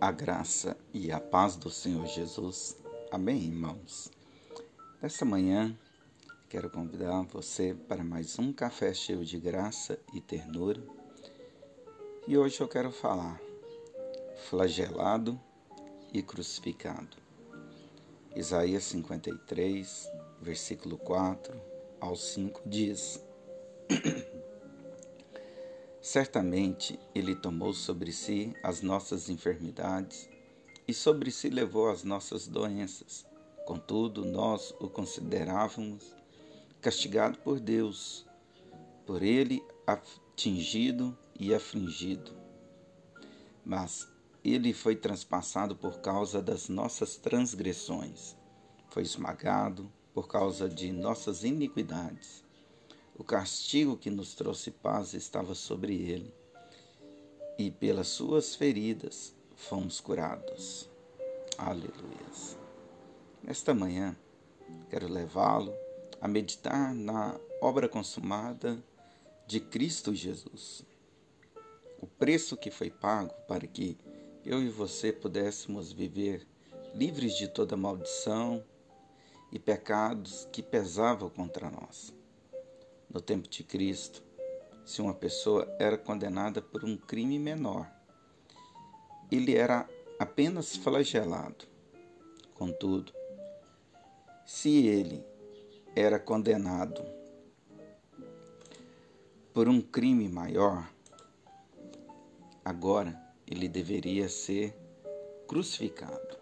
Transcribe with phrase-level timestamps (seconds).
[0.00, 2.76] A graça e a paz do Senhor Jesus.
[3.10, 4.08] Amém, irmãos?
[5.02, 5.76] Nesta manhã,
[6.48, 10.80] quero convidar você para mais um café cheio de graça e ternura.
[12.28, 13.40] E hoje eu quero falar
[14.48, 15.38] flagelado
[16.12, 17.16] e crucificado.
[18.36, 20.08] Isaías 53,
[20.40, 21.60] versículo 4
[22.00, 23.20] ao 5 diz:
[26.00, 30.28] Certamente ele tomou sobre si as nossas enfermidades
[30.86, 33.26] e sobre si levou as nossas doenças.
[33.66, 36.14] Contudo, nós o considerávamos
[36.80, 38.24] castigado por Deus,
[39.04, 42.32] por ele atingido e afligido.
[43.64, 44.08] Mas
[44.44, 48.36] ele foi transpassado por causa das nossas transgressões,
[48.88, 52.47] foi esmagado por causa de nossas iniquidades.
[53.18, 56.32] O castigo que nos trouxe paz estava sobre ele,
[57.58, 60.88] e pelas suas feridas fomos curados.
[61.58, 62.28] Aleluia.
[63.42, 64.16] Nesta manhã,
[64.88, 65.74] quero levá-lo
[66.20, 68.80] a meditar na obra consumada
[69.48, 70.84] de Cristo Jesus.
[72.00, 73.98] O preço que foi pago para que
[74.44, 76.46] eu e você pudéssemos viver
[76.94, 78.64] livres de toda maldição
[79.50, 82.16] e pecados que pesavam contra nós
[83.10, 84.22] no tempo de Cristo,
[84.84, 87.90] se uma pessoa era condenada por um crime menor,
[89.30, 91.66] ele era apenas flagelado.
[92.54, 93.12] Contudo,
[94.46, 95.24] se ele
[95.94, 97.04] era condenado
[99.52, 100.88] por um crime maior,
[102.64, 104.74] agora ele deveria ser
[105.46, 106.38] crucificado.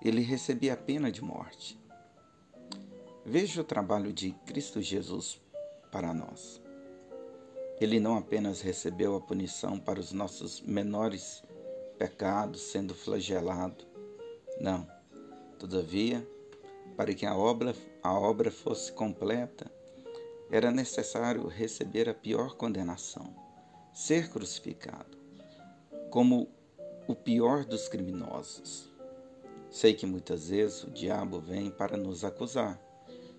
[0.00, 1.81] Ele recebia a pena de morte.
[3.24, 5.40] Veja o trabalho de Cristo Jesus
[5.92, 6.60] para nós.
[7.80, 11.40] Ele não apenas recebeu a punição para os nossos menores
[11.96, 13.86] pecados, sendo flagelado.
[14.60, 14.84] Não.
[15.56, 16.26] Todavia,
[16.96, 19.70] para que a obra, a obra fosse completa,
[20.50, 23.32] era necessário receber a pior condenação,
[23.92, 25.16] ser crucificado,
[26.10, 26.48] como
[27.06, 28.90] o pior dos criminosos.
[29.70, 32.80] Sei que muitas vezes o diabo vem para nos acusar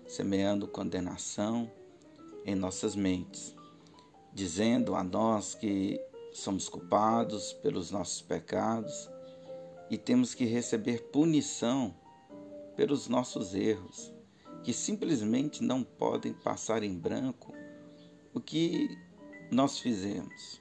[0.06, 1.70] semeando condenação
[2.44, 3.54] em nossas mentes,
[4.32, 6.00] dizendo a nós que
[6.32, 9.08] somos culpados pelos nossos pecados
[9.88, 11.94] e temos que receber punição
[12.76, 14.12] pelos nossos erros,
[14.62, 17.54] que simplesmente não podem passar em branco
[18.32, 18.98] o que
[19.50, 20.60] nós fizemos.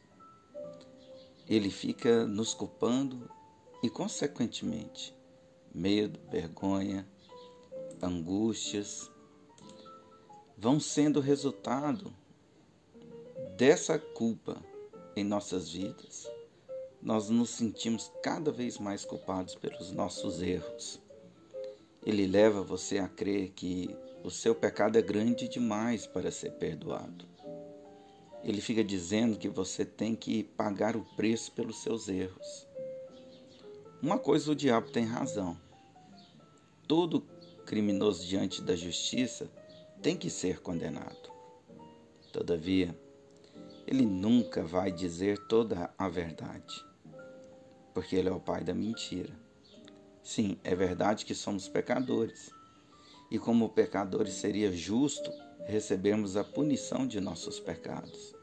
[1.48, 3.30] Ele fica nos culpando
[3.82, 5.14] e, consequentemente,
[5.74, 7.08] medo, vergonha,
[8.02, 9.12] angústias,
[10.58, 12.14] vão sendo resultado
[13.58, 14.62] dessa culpa
[15.16, 16.30] em nossas vidas.
[17.02, 21.02] Nós nos sentimos cada vez mais culpados pelos nossos erros.
[22.06, 27.26] Ele leva você a crer que o seu pecado é grande demais para ser perdoado.
[28.44, 32.68] Ele fica dizendo que você tem que pagar o preço pelos seus erros.
[34.02, 35.58] Uma coisa o diabo tem razão.
[36.88, 37.22] Todo
[37.66, 39.50] criminoso diante da justiça
[40.04, 41.32] tem que ser condenado.
[42.34, 42.94] Todavia,
[43.88, 46.86] ele nunca vai dizer toda a verdade,
[47.94, 49.34] porque ele é o pai da mentira.
[50.22, 52.52] Sim, é verdade que somos pecadores,
[53.32, 55.32] e como pecadores seria justo
[55.66, 58.36] recebermos a punição de nossos pecados.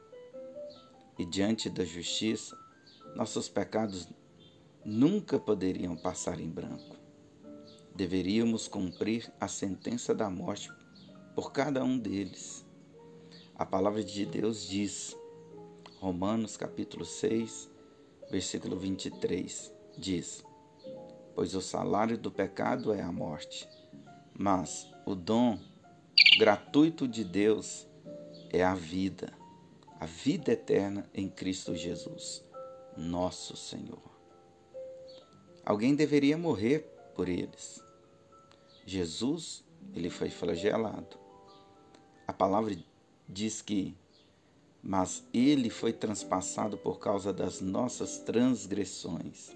[1.19, 2.57] E diante da justiça,
[3.15, 4.09] nossos pecados
[4.83, 6.97] nunca poderiam passar em branco.
[7.95, 10.71] Deveríamos cumprir a sentença da morte
[11.35, 12.65] por cada um deles.
[13.55, 15.17] A palavra de Deus diz,
[15.99, 17.71] Romanos capítulo 6,
[18.31, 20.45] versículo 23, diz:
[21.35, 23.69] Pois o salário do pecado é a morte,
[24.39, 25.59] mas o dom
[26.39, 27.87] gratuito de Deus
[28.51, 29.33] é a vida,
[29.99, 32.45] a vida eterna em Cristo Jesus,
[32.97, 34.11] nosso Senhor.
[35.65, 36.81] Alguém deveria morrer
[37.15, 37.83] por eles.
[38.87, 39.63] Jesus,
[39.95, 41.19] ele foi flagelado.
[42.27, 42.77] A palavra
[43.29, 43.95] diz que,
[44.83, 49.51] mas ele foi transpassado por causa das nossas transgressões,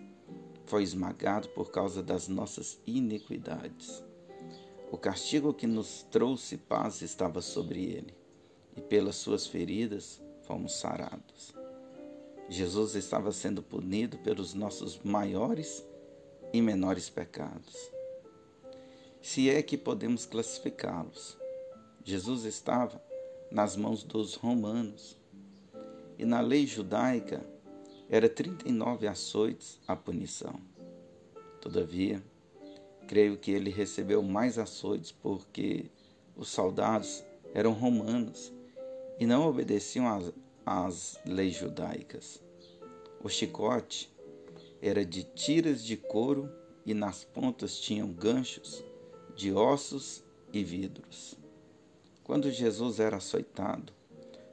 [0.67, 4.03] foi esmagado por causa das nossas iniquidades.
[4.91, 8.15] O castigo que nos trouxe paz estava sobre ele,
[8.76, 11.55] e pelas suas feridas fomos sarados.
[12.49, 15.85] Jesus estava sendo punido pelos nossos maiores
[16.53, 17.94] e menores pecados.
[19.25, 21.38] Se é que podemos classificá-los.
[22.05, 23.03] Jesus estava
[23.50, 25.17] nas mãos dos romanos.
[26.19, 27.43] E na lei judaica,
[28.11, 30.61] era 39 açoites a punição.
[31.59, 32.23] Todavia,
[33.09, 35.87] creio que ele recebeu mais açoites porque
[36.37, 37.25] os soldados
[37.55, 38.53] eram romanos
[39.19, 40.35] e não obedeciam às,
[40.67, 42.43] às leis judaicas.
[43.23, 44.15] O chicote
[44.82, 46.53] era de tiras de couro
[46.85, 48.85] e nas pontas tinham ganchos
[49.35, 50.23] de ossos
[50.53, 51.37] e vidros.
[52.23, 53.93] Quando Jesus era açoitado,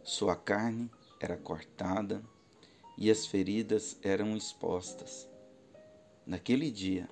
[0.03, 0.89] sua carne
[1.19, 2.21] era cortada
[2.97, 5.27] e as feridas eram expostas.
[6.25, 7.07] Naquele dia,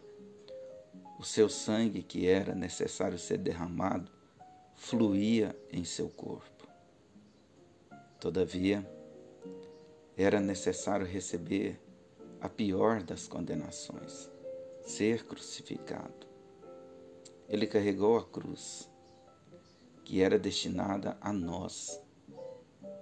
[1.19, 4.11] o seu sangue que era necessário ser derramado
[4.75, 6.67] fluía em seu corpo.
[8.19, 8.85] Todavia,
[10.17, 11.79] era necessário receber
[12.41, 14.29] a pior das condenações,
[14.81, 16.28] ser crucificado.
[17.49, 18.89] Ele carregou a cruz,
[20.05, 21.99] que era destinada a nós,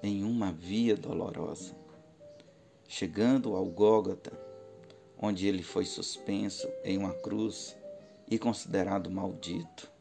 [0.01, 1.75] em uma via dolorosa
[2.87, 4.31] chegando ao Gólgota,
[5.19, 7.75] onde ele foi suspenso em uma cruz
[8.29, 9.91] e considerado maldito.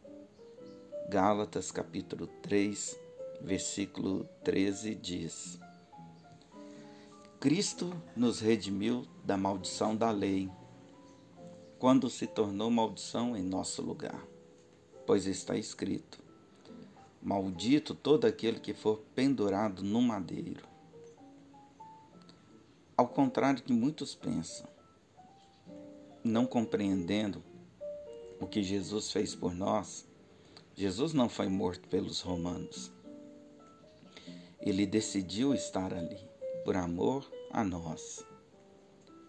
[1.08, 2.98] Gálatas capítulo 3,
[3.40, 5.58] versículo 13 diz:
[7.40, 10.48] Cristo nos redimiu da maldição da lei,
[11.78, 14.36] quando se tornou maldição em nosso lugar.
[15.06, 16.19] Pois está escrito:
[17.23, 20.67] Maldito todo aquele que for pendurado no madeiro.
[22.97, 24.67] Ao contrário que muitos pensam,
[26.25, 27.43] não compreendendo
[28.41, 30.06] o que Jesus fez por nós,
[30.75, 32.91] Jesus não foi morto pelos romanos.
[34.61, 36.19] Ele decidiu estar ali
[36.64, 38.25] por amor a nós.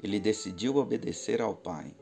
[0.02, 1.96] Ele decidiu obedecer ao Pai.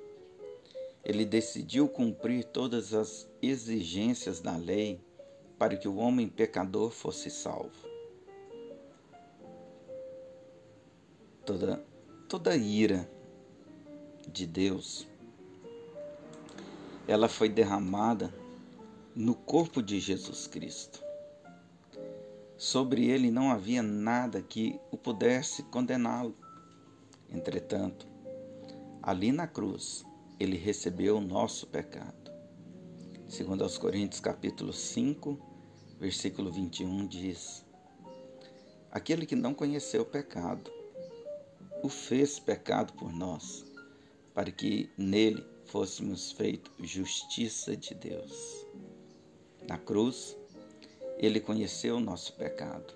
[1.06, 5.00] Ele decidiu cumprir todas as exigências da lei
[5.58, 7.96] para que o homem pecador fosse salvo.
[11.46, 11.86] toda,
[12.28, 13.10] toda a ira
[14.28, 15.08] de Deus,
[17.08, 18.34] ela foi derramada
[19.16, 21.04] no corpo de Jesus Cristo.
[22.58, 26.36] Sobre ele não havia nada que o pudesse condená-lo.
[27.30, 28.08] Entretanto,
[29.04, 30.04] ali na cruz,
[30.40, 32.32] ele recebeu o nosso pecado.
[33.28, 35.40] Segundo aos Coríntios capítulo 5,
[36.00, 37.66] versículo 21 diz:
[38.92, 40.72] Aquele que não conheceu o pecado,
[41.82, 43.66] o fez pecado por nós,
[44.34, 48.66] para que nele fôssemos feitos justiça de Deus.
[49.68, 50.38] Na cruz,
[51.18, 52.94] ele conheceu o nosso pecado,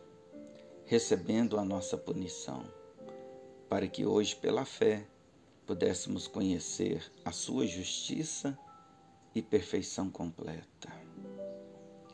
[0.86, 2.64] recebendo a nossa punição,
[3.68, 5.08] para que hoje, pela fé,
[5.70, 8.58] pudéssemos conhecer a sua justiça
[9.36, 10.92] e perfeição completa.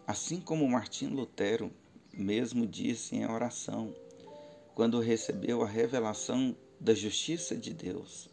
[0.06, 1.72] Assim como Martim Lutero
[2.12, 3.96] mesmo disse em oração,
[4.74, 8.30] quando recebeu a revelação da justiça de Deus,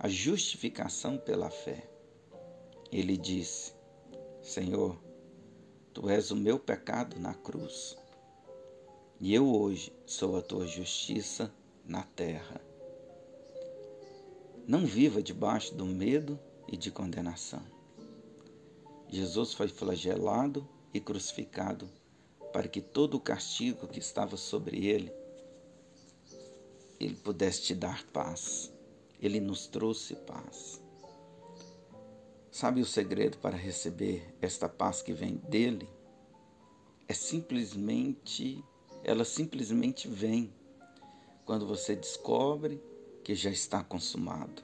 [0.00, 1.88] a justificação pela fé.
[2.90, 3.72] Ele disse:
[4.42, 5.00] Senhor,
[5.94, 7.96] tu és o meu pecado na cruz,
[9.20, 11.54] e eu hoje sou a tua justiça
[11.84, 12.60] na terra.
[14.66, 16.36] Não viva debaixo do medo
[16.66, 17.62] e de condenação.
[19.08, 21.88] Jesus foi flagelado e crucificado
[22.52, 25.12] para que todo o castigo que estava sobre ele
[26.98, 28.72] ele pudesse te dar paz.
[29.20, 30.80] Ele nos trouxe paz.
[32.50, 35.88] Sabe o segredo para receber esta paz que vem dele?
[37.06, 38.64] É simplesmente,
[39.04, 40.52] ela simplesmente vem
[41.44, 42.82] quando você descobre
[43.26, 44.62] que já está consumado,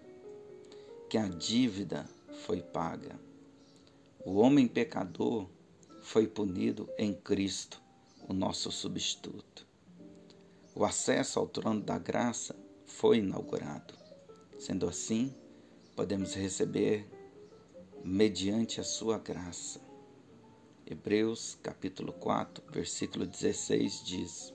[1.10, 2.08] que a dívida
[2.46, 3.18] foi paga.
[4.24, 5.48] O homem pecador
[6.00, 7.82] foi punido em Cristo,
[8.28, 9.66] o nosso substituto
[10.74, 13.94] o acesso ao trono da graça foi inaugurado.
[14.58, 15.34] Sendo assim,
[15.94, 17.06] podemos receber
[18.02, 19.80] mediante a sua graça.
[20.86, 24.54] Hebreus capítulo 4, versículo 16 diz: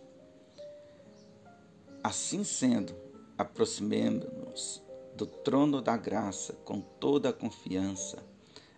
[2.03, 2.95] Assim sendo,
[3.37, 4.83] aproximemo-nos
[5.15, 8.23] do trono da graça com toda a confiança,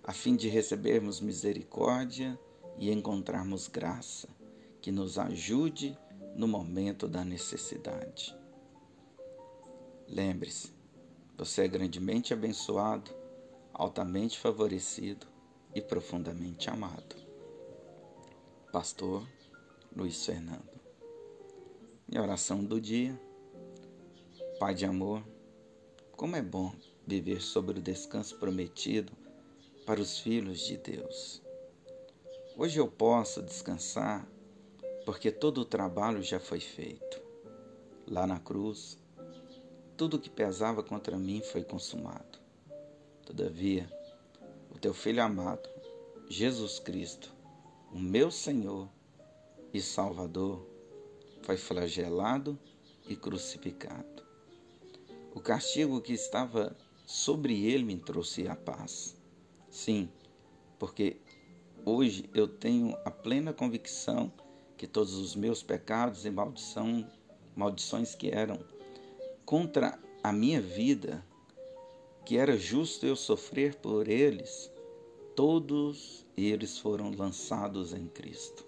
[0.04, 2.40] a fim de recebermos misericórdia
[2.78, 4.28] e encontrarmos graça,
[4.82, 5.98] que nos ajude
[6.36, 8.36] no momento da necessidade.
[10.08, 10.74] Lembre-se,
[11.38, 13.12] você é grandemente abençoado,
[13.74, 15.28] altamente favorecido
[15.76, 17.16] e profundamente amado.
[18.72, 19.28] Pastor
[19.96, 20.80] Luiz Fernando.
[22.08, 23.29] Minha oração do dia.
[24.60, 25.24] Pai de amor,
[26.18, 26.74] como é bom
[27.08, 29.14] viver sobre o descanso prometido
[29.86, 31.42] para os filhos de Deus.
[32.58, 34.28] Hoje eu posso descansar
[35.06, 37.22] porque todo o trabalho já foi feito.
[38.06, 38.98] Lá na cruz,
[39.96, 42.38] tudo que pesava contra mim foi consumado.
[43.26, 43.90] Todavia,
[44.70, 45.70] o teu Filho amado,
[46.30, 47.34] Jesus Cristo,
[47.94, 48.90] o meu Senhor
[49.74, 50.68] e Salvador,
[51.44, 52.60] foi flagelado
[53.08, 54.29] e crucificado.
[55.34, 59.16] O castigo que estava sobre ele me trouxe a paz.
[59.70, 60.10] Sim,
[60.78, 61.18] porque
[61.86, 64.32] hoje eu tenho a plena convicção
[64.78, 67.06] que todos os meus pecados e maldição,
[67.56, 68.60] maldições que eram
[69.46, 71.26] contra a minha vida,
[72.26, 74.72] que era justo eu sofrer por eles,
[75.36, 78.66] todos eles foram lançados em Cristo.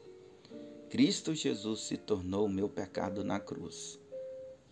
[0.90, 4.00] Cristo Jesus se tornou o meu pecado na cruz,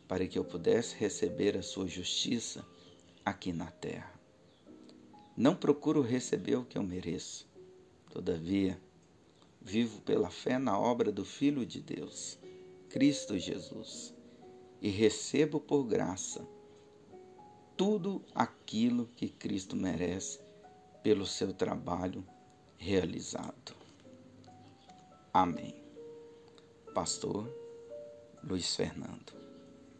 [0.10, 2.66] para que eu pudesse receber a sua justiça
[3.24, 4.12] aqui na terra.
[5.38, 7.48] Não procuro receber o que eu mereço.
[8.10, 8.82] Todavia,
[9.62, 12.39] vivo pela fé na obra do Filho de Deus,
[12.89, 14.12] Cristo Jesus,
[14.82, 16.44] e recebo por graça
[17.78, 20.39] tudo aquilo que Cristo merece
[21.04, 22.25] pelo seu trabalho
[22.78, 23.75] realizado.
[25.32, 25.75] Amém.
[26.96, 27.48] Pastor
[28.44, 29.38] Luiz Fernando.